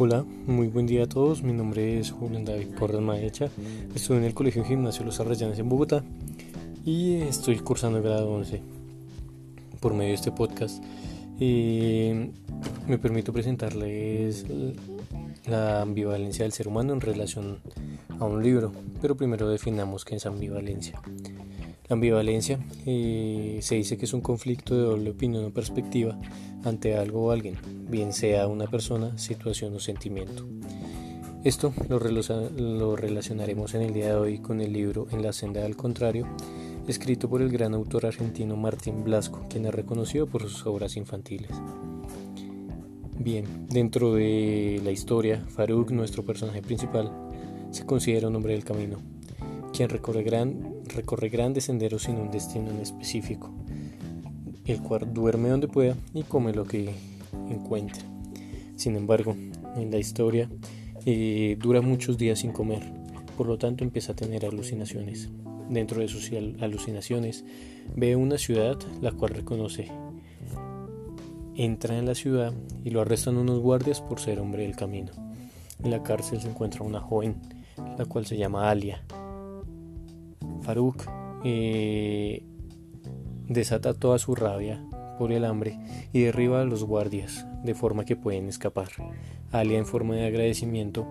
Hola, 0.00 0.24
muy 0.46 0.68
buen 0.68 0.86
día 0.86 1.02
a 1.02 1.08
todos. 1.08 1.42
Mi 1.42 1.52
nombre 1.52 1.98
es 1.98 2.12
Julián 2.12 2.44
David 2.44 2.68
Porras 2.78 3.00
Maecha. 3.00 3.48
Estudio 3.96 4.20
en 4.20 4.26
el 4.26 4.32
Colegio 4.32 4.64
Gimnasio 4.64 5.04
Los 5.04 5.18
Arrayanes 5.18 5.58
en 5.58 5.68
Bogotá 5.68 6.04
y 6.84 7.14
estoy 7.14 7.58
cursando 7.58 7.98
el 7.98 8.04
grado 8.04 8.30
11 8.30 8.62
por 9.80 9.94
medio 9.94 10.10
de 10.10 10.14
este 10.14 10.30
podcast. 10.30 10.80
Me 12.88 12.98
permito 12.98 13.32
presentarles 13.32 14.46
la 15.46 15.82
ambivalencia 15.82 16.44
del 16.44 16.52
ser 16.52 16.68
humano 16.68 16.94
en 16.94 17.00
relación 17.00 17.58
a 18.18 18.24
un 18.24 18.42
libro, 18.42 18.72
pero 19.00 19.16
primero 19.16 19.48
definamos 19.48 20.04
qué 20.04 20.16
es 20.16 20.24
ambivalencia. 20.24 21.00
La 21.88 21.94
ambivalencia 21.94 22.58
eh, 22.86 23.58
se 23.62 23.74
dice 23.76 23.96
que 23.98 24.06
es 24.06 24.12
un 24.12 24.20
conflicto 24.20 24.74
de 24.74 24.82
doble 24.82 25.10
opinión 25.10 25.44
o 25.44 25.50
perspectiva 25.50 26.18
ante 26.64 26.96
algo 26.96 27.26
o 27.26 27.30
alguien, 27.30 27.56
bien 27.88 28.12
sea 28.12 28.46
una 28.46 28.66
persona, 28.66 29.16
situación 29.18 29.74
o 29.74 29.80
sentimiento. 29.80 30.46
Esto 31.44 31.72
lo, 31.88 31.98
lo 31.98 32.96
relacionaremos 32.96 33.74
en 33.74 33.82
el 33.82 33.92
día 33.92 34.08
de 34.08 34.14
hoy 34.14 34.38
con 34.38 34.60
el 34.60 34.72
libro 34.72 35.06
En 35.12 35.22
la 35.22 35.32
senda 35.32 35.64
al 35.64 35.76
contrario, 35.76 36.26
escrito 36.88 37.28
por 37.28 37.42
el 37.42 37.50
gran 37.50 37.74
autor 37.74 38.06
argentino 38.06 38.56
Martín 38.56 39.04
Blasco, 39.04 39.46
quien 39.48 39.66
es 39.66 39.74
reconocido 39.74 40.26
por 40.26 40.42
sus 40.42 40.66
obras 40.66 40.96
infantiles. 40.96 41.52
Bien, 43.20 43.66
dentro 43.68 44.14
de 44.14 44.80
la 44.84 44.92
historia, 44.92 45.44
Farouk, 45.48 45.90
nuestro 45.90 46.24
personaje 46.24 46.62
principal, 46.62 47.10
se 47.72 47.84
considera 47.84 48.28
un 48.28 48.36
hombre 48.36 48.52
del 48.52 48.62
camino, 48.62 48.98
quien 49.72 49.88
recorre, 49.88 50.22
gran, 50.22 50.84
recorre 50.94 51.28
grandes 51.28 51.64
senderos 51.64 52.04
sin 52.04 52.16
un 52.16 52.30
destino 52.30 52.70
en 52.70 52.78
específico, 52.78 53.50
el 54.66 54.80
cual 54.82 55.12
duerme 55.12 55.48
donde 55.48 55.66
pueda 55.66 55.96
y 56.14 56.22
come 56.22 56.52
lo 56.52 56.64
que 56.64 56.90
encuentre. 57.50 58.02
Sin 58.76 58.94
embargo, 58.94 59.34
en 59.76 59.90
la 59.90 59.98
historia 59.98 60.48
eh, 61.04 61.56
dura 61.60 61.80
muchos 61.80 62.18
días 62.18 62.38
sin 62.38 62.52
comer, 62.52 62.84
por 63.36 63.48
lo 63.48 63.58
tanto 63.58 63.82
empieza 63.82 64.12
a 64.12 64.16
tener 64.16 64.46
alucinaciones. 64.46 65.28
Dentro 65.68 66.00
de 66.00 66.08
sus 66.08 66.30
alucinaciones 66.60 67.44
ve 67.96 68.14
una 68.14 68.38
ciudad 68.38 68.78
la 69.02 69.10
cual 69.10 69.34
reconoce. 69.34 69.88
Entra 71.58 71.98
en 71.98 72.06
la 72.06 72.14
ciudad 72.14 72.54
y 72.84 72.90
lo 72.90 73.00
arrestan 73.00 73.36
unos 73.36 73.58
guardias 73.58 74.00
por 74.00 74.20
ser 74.20 74.38
hombre 74.38 74.62
del 74.62 74.76
camino. 74.76 75.10
En 75.82 75.90
la 75.90 76.04
cárcel 76.04 76.40
se 76.40 76.48
encuentra 76.48 76.84
una 76.84 77.00
joven, 77.00 77.40
la 77.98 78.04
cual 78.04 78.26
se 78.26 78.36
llama 78.36 78.70
Alia, 78.70 79.04
Farouk 80.62 81.02
eh, 81.42 82.44
desata 83.48 83.92
toda 83.92 84.20
su 84.20 84.36
rabia 84.36 84.84
por 85.18 85.32
el 85.32 85.44
hambre 85.44 85.80
y 86.12 86.20
derriba 86.20 86.60
a 86.60 86.64
los 86.64 86.84
guardias 86.84 87.44
de 87.64 87.74
forma 87.74 88.04
que 88.04 88.14
pueden 88.14 88.48
escapar. 88.48 88.90
Alia 89.50 89.78
en 89.78 89.86
forma 89.86 90.14
de 90.14 90.26
agradecimiento 90.26 91.08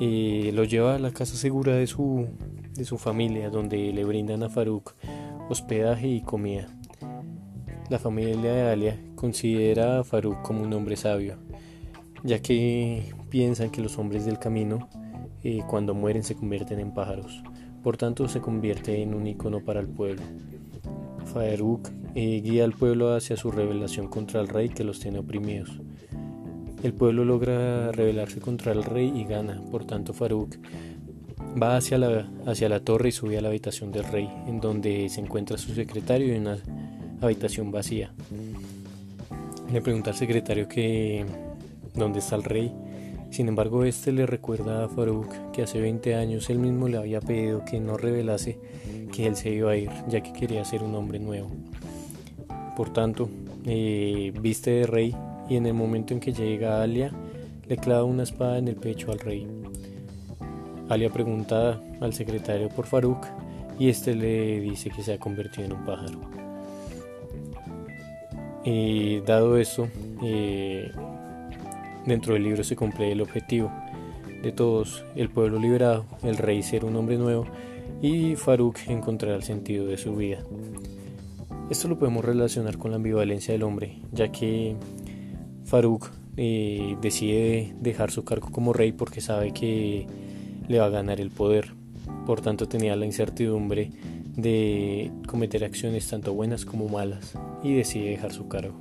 eh, 0.00 0.50
lo 0.52 0.64
lleva 0.64 0.96
a 0.96 0.98
la 0.98 1.12
casa 1.12 1.34
segura 1.36 1.74
de 1.76 1.86
su, 1.86 2.28
de 2.74 2.84
su 2.84 2.98
familia 2.98 3.48
donde 3.48 3.90
le 3.90 4.04
brindan 4.04 4.42
a 4.42 4.50
Farouk 4.50 4.94
hospedaje 5.48 6.08
y 6.08 6.20
comida. 6.20 6.68
La 7.92 7.98
familia 7.98 8.54
de 8.54 8.62
Alia 8.62 8.98
considera 9.16 9.98
a 9.98 10.02
Farouk 10.02 10.40
como 10.40 10.62
un 10.62 10.72
hombre 10.72 10.96
sabio, 10.96 11.36
ya 12.24 12.40
que 12.40 13.12
piensan 13.28 13.68
que 13.68 13.82
los 13.82 13.98
hombres 13.98 14.24
del 14.24 14.38
camino 14.38 14.88
eh, 15.42 15.60
cuando 15.68 15.92
mueren 15.92 16.22
se 16.22 16.34
convierten 16.34 16.80
en 16.80 16.94
pájaros. 16.94 17.42
Por 17.82 17.98
tanto, 17.98 18.28
se 18.28 18.40
convierte 18.40 19.02
en 19.02 19.12
un 19.12 19.26
icono 19.26 19.60
para 19.62 19.80
el 19.80 19.88
pueblo. 19.88 20.22
Farouk 21.34 21.90
eh, 22.14 22.40
guía 22.42 22.64
al 22.64 22.72
pueblo 22.72 23.14
hacia 23.14 23.36
su 23.36 23.50
rebelión 23.50 24.08
contra 24.08 24.40
el 24.40 24.48
rey 24.48 24.70
que 24.70 24.84
los 24.84 24.98
tiene 24.98 25.18
oprimidos. 25.18 25.78
El 26.82 26.94
pueblo 26.94 27.26
logra 27.26 27.92
rebelarse 27.92 28.40
contra 28.40 28.72
el 28.72 28.84
rey 28.84 29.12
y 29.14 29.24
gana. 29.24 29.62
Por 29.70 29.84
tanto, 29.84 30.14
Farouk 30.14 30.56
va 31.62 31.76
hacia 31.76 31.98
la, 31.98 32.26
hacia 32.46 32.70
la 32.70 32.80
torre 32.80 33.10
y 33.10 33.12
sube 33.12 33.36
a 33.36 33.42
la 33.42 33.48
habitación 33.48 33.92
del 33.92 34.04
rey, 34.04 34.30
en 34.46 34.60
donde 34.60 35.10
se 35.10 35.20
encuentra 35.20 35.58
su 35.58 35.74
secretario 35.74 36.32
en 36.32 36.40
una 36.40 36.56
habitación 37.22 37.70
vacía. 37.70 38.12
Le 39.72 39.80
pregunta 39.80 40.10
al 40.10 40.16
secretario 40.16 40.68
que 40.68 41.24
dónde 41.94 42.18
está 42.18 42.36
el 42.36 42.44
rey 42.44 42.72
sin 43.32 43.48
embargo, 43.48 43.84
este 43.84 44.12
le 44.12 44.26
recuerda 44.26 44.84
a 44.84 44.88
Farouk 44.90 45.52
que 45.52 45.62
hace 45.62 45.80
20 45.80 46.16
años 46.16 46.50
él 46.50 46.58
mismo 46.58 46.86
le 46.86 46.98
había 46.98 47.18
pedido 47.22 47.64
que 47.64 47.80
no 47.80 47.96
revelase 47.96 48.58
que 49.10 49.26
él 49.26 49.36
se 49.36 49.48
iba 49.48 49.70
a 49.70 49.76
ir, 49.76 49.90
ya 50.06 50.22
que 50.22 50.34
quería 50.34 50.62
ser 50.66 50.82
un 50.82 50.94
hombre 50.94 51.18
nuevo. 51.18 51.50
Por 52.76 52.92
tanto, 52.92 53.30
eh, 53.64 54.34
viste 54.38 54.72
de 54.72 54.86
rey 54.86 55.16
y 55.48 55.56
en 55.56 55.64
el 55.64 55.72
momento 55.72 56.12
en 56.12 56.20
que 56.20 56.34
llega 56.34 56.82
Alia, 56.82 57.10
le 57.66 57.78
clava 57.78 58.04
una 58.04 58.24
espada 58.24 58.58
en 58.58 58.68
el 58.68 58.76
pecho 58.76 59.10
al 59.10 59.18
rey. 59.18 59.46
Alia 60.90 61.08
pregunta 61.08 61.80
al 62.02 62.12
secretario 62.12 62.68
por 62.68 62.84
Farouk 62.84 63.24
y 63.78 63.88
este 63.88 64.14
le 64.14 64.60
dice 64.60 64.90
que 64.90 65.02
se 65.02 65.14
ha 65.14 65.18
convertido 65.18 65.64
en 65.64 65.72
un 65.72 65.86
pájaro. 65.86 66.41
Y 68.64 69.20
dado 69.20 69.58
esto, 69.58 69.88
eh, 70.22 70.92
Dentro 72.06 72.34
del 72.34 72.42
libro 72.42 72.64
se 72.64 72.74
cumple 72.74 73.12
el 73.12 73.20
objetivo 73.20 73.70
de 74.42 74.50
todos, 74.50 75.04
el 75.14 75.28
pueblo 75.28 75.60
liberado, 75.60 76.04
el 76.24 76.36
rey 76.36 76.62
ser 76.64 76.84
un 76.84 76.96
hombre 76.96 77.16
nuevo 77.16 77.46
y 78.00 78.34
Farouk 78.34 78.76
encontrar 78.88 79.34
el 79.34 79.44
sentido 79.44 79.86
de 79.86 79.96
su 79.96 80.16
vida. 80.16 80.38
Esto 81.70 81.86
lo 81.86 81.98
podemos 81.98 82.24
relacionar 82.24 82.76
con 82.76 82.90
la 82.90 82.96
ambivalencia 82.96 83.52
del 83.52 83.62
hombre, 83.62 84.00
ya 84.10 84.32
que 84.32 84.74
Farouk 85.64 86.10
eh, 86.36 86.96
decide 87.00 87.72
dejar 87.80 88.10
su 88.10 88.24
cargo 88.24 88.50
como 88.50 88.72
rey 88.72 88.90
porque 88.90 89.20
sabe 89.20 89.52
que 89.52 90.06
le 90.66 90.78
va 90.80 90.86
a 90.86 90.90
ganar 90.90 91.20
el 91.20 91.30
poder. 91.30 91.72
Por 92.26 92.40
tanto 92.40 92.66
tenía 92.66 92.96
la 92.96 93.06
incertidumbre 93.06 93.92
de 94.36 95.10
cometer 95.26 95.64
acciones 95.64 96.08
tanto 96.08 96.32
buenas 96.34 96.64
como 96.64 96.88
malas 96.88 97.34
y 97.62 97.74
decide 97.74 98.10
dejar 98.10 98.32
su 98.32 98.48
cargo. 98.48 98.74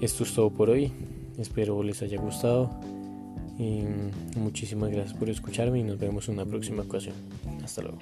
Esto 0.00 0.24
es 0.24 0.34
todo 0.34 0.50
por 0.50 0.70
hoy. 0.70 0.92
Espero 1.38 1.82
les 1.82 2.02
haya 2.02 2.20
gustado. 2.20 2.70
Y 3.58 3.82
muchísimas 4.38 4.90
gracias 4.90 5.18
por 5.18 5.28
escucharme 5.28 5.80
y 5.80 5.82
nos 5.82 5.98
vemos 5.98 6.28
en 6.28 6.34
una 6.34 6.44
próxima 6.44 6.82
ocasión. 6.82 7.14
Hasta 7.64 7.82
luego. 7.82 7.98